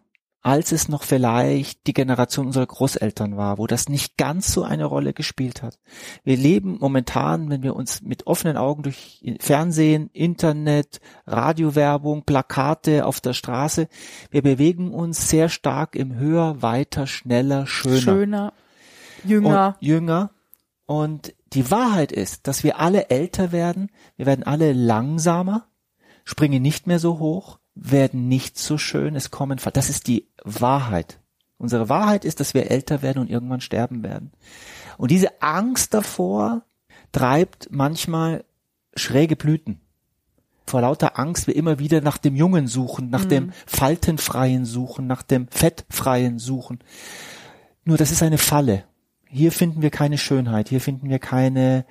als 0.46 0.70
es 0.70 0.88
noch 0.88 1.02
vielleicht 1.02 1.88
die 1.88 1.92
Generation 1.92 2.46
unserer 2.46 2.66
Großeltern 2.66 3.36
war, 3.36 3.58
wo 3.58 3.66
das 3.66 3.88
nicht 3.88 4.16
ganz 4.16 4.52
so 4.52 4.62
eine 4.62 4.84
Rolle 4.84 5.12
gespielt 5.12 5.60
hat. 5.60 5.80
Wir 6.22 6.36
leben 6.36 6.78
momentan, 6.78 7.50
wenn 7.50 7.64
wir 7.64 7.74
uns 7.74 8.00
mit 8.02 8.28
offenen 8.28 8.56
Augen 8.56 8.84
durch 8.84 9.24
Fernsehen, 9.40 10.08
Internet, 10.12 11.00
Radiowerbung, 11.26 12.22
Plakate 12.22 13.06
auf 13.06 13.20
der 13.20 13.32
Straße, 13.32 13.88
wir 14.30 14.42
bewegen 14.42 14.92
uns 14.92 15.28
sehr 15.28 15.48
stark 15.48 15.96
im 15.96 16.14
höher, 16.14 16.62
weiter, 16.62 17.08
schneller, 17.08 17.66
schöner. 17.66 18.00
Schöner, 18.00 18.52
jünger. 19.24 19.76
Und 19.80 19.86
jünger. 19.86 20.30
Und 20.86 21.34
die 21.52 21.70
Wahrheit 21.70 22.12
ist, 22.12 22.48
dass 22.48 22.64
wir 22.64 22.78
alle 22.78 23.10
älter 23.10 23.52
werden, 23.52 23.90
wir 24.16 24.26
werden 24.26 24.44
alle 24.44 24.72
langsamer, 24.72 25.68
springen 26.24 26.62
nicht 26.62 26.86
mehr 26.86 26.98
so 26.98 27.18
hoch, 27.18 27.58
werden 27.74 28.28
nicht 28.28 28.58
so 28.58 28.78
schön, 28.78 29.14
es 29.14 29.30
kommen, 29.30 29.60
das 29.72 29.90
ist 29.90 30.08
die 30.08 30.28
Wahrheit. 30.44 31.20
Unsere 31.58 31.88
Wahrheit 31.88 32.24
ist, 32.24 32.40
dass 32.40 32.54
wir 32.54 32.70
älter 32.70 33.02
werden 33.02 33.20
und 33.20 33.30
irgendwann 33.30 33.60
sterben 33.60 34.02
werden. 34.02 34.32
Und 34.98 35.10
diese 35.10 35.40
Angst 35.40 35.94
davor 35.94 36.62
treibt 37.12 37.68
manchmal 37.70 38.44
schräge 38.94 39.36
Blüten. 39.36 39.80
Vor 40.66 40.80
lauter 40.80 41.18
Angst 41.18 41.46
wir 41.46 41.54
immer 41.54 41.78
wieder 41.78 42.00
nach 42.00 42.18
dem 42.18 42.34
Jungen 42.34 42.66
suchen, 42.66 43.08
nach 43.08 43.24
mhm. 43.24 43.28
dem 43.28 43.52
Faltenfreien 43.66 44.64
suchen, 44.64 45.06
nach 45.06 45.22
dem 45.22 45.48
Fettfreien 45.48 46.38
suchen. 46.38 46.80
Nur 47.84 47.96
das 47.96 48.10
ist 48.10 48.22
eine 48.22 48.38
Falle. 48.38 48.84
Hier 49.36 49.52
finden 49.52 49.82
wir 49.82 49.90
keine 49.90 50.16
Schönheit, 50.16 50.70
hier 50.70 50.80
finden 50.80 51.10
wir 51.10 51.18
keine 51.18 51.84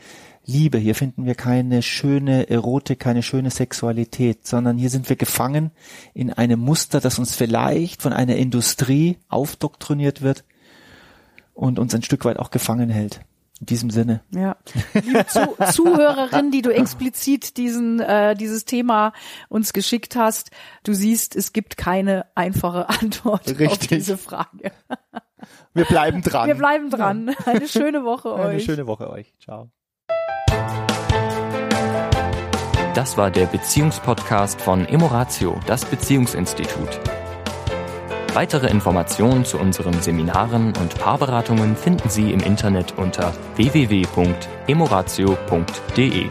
Liebe, 0.47 0.79
hier 0.79 0.95
finden 0.95 1.27
wir 1.27 1.35
keine 1.35 1.83
schöne 1.83 2.49
Erotik, 2.49 2.99
keine 2.99 3.21
schöne 3.21 3.51
Sexualität, 3.51 4.47
sondern 4.47 4.79
hier 4.79 4.89
sind 4.89 5.09
wir 5.09 5.15
gefangen 5.15 5.69
in 6.15 6.33
einem 6.33 6.59
Muster, 6.59 6.99
das 6.99 7.19
uns 7.19 7.35
vielleicht 7.35 8.01
von 8.01 8.13
einer 8.13 8.35
Industrie 8.35 9.19
aufdoktriniert 9.29 10.23
wird 10.23 10.43
und 11.53 11.77
uns 11.77 11.93
ein 11.93 12.01
Stück 12.01 12.25
weit 12.25 12.39
auch 12.39 12.49
gefangen 12.49 12.89
hält. 12.89 13.21
In 13.59 13.67
diesem 13.67 13.91
Sinne. 13.91 14.21
Ja. 14.31 14.57
Liebe 14.95 15.25
Zu 15.27 15.55
Zuhörerin, 15.71 16.49
die 16.49 16.63
du 16.63 16.71
explizit 16.71 17.57
diesen, 17.57 17.99
äh, 17.99 18.35
dieses 18.35 18.65
Thema 18.65 19.13
uns 19.49 19.71
geschickt 19.71 20.15
hast, 20.15 20.49
du 20.83 20.93
siehst, 20.93 21.35
es 21.35 21.53
gibt 21.53 21.77
keine 21.77 22.25
einfache 22.33 22.89
Antwort 22.89 23.47
Richtig. 23.47 23.69
auf 23.69 23.77
diese 23.87 24.17
Frage. 24.17 24.71
Wir 25.73 25.85
bleiben 25.85 26.21
dran. 26.21 26.47
Wir 26.47 26.55
bleiben 26.55 26.89
dran. 26.89 27.35
Eine 27.45 27.67
schöne 27.67 28.03
Woche 28.03 28.33
euch. 28.33 28.45
Eine 28.45 28.59
schöne 28.59 28.87
Woche 28.87 29.09
euch. 29.09 29.33
Ciao. 29.39 29.69
Das 32.93 33.17
war 33.17 33.29
der 33.29 33.45
Beziehungspodcast 33.47 34.61
von 34.61 34.85
Emoratio, 34.85 35.59
das 35.67 35.83
Beziehungsinstitut. 35.83 37.01
Weitere 38.33 38.67
Informationen 38.67 39.45
zu 39.45 39.57
unseren 39.57 40.01
Seminaren 40.01 40.67
und 40.67 40.99
Paarberatungen 40.99 41.75
finden 41.75 42.09
Sie 42.09 42.31
im 42.31 42.41
Internet 42.41 42.97
unter 42.97 43.33
www.emoratio.de. 43.55 46.29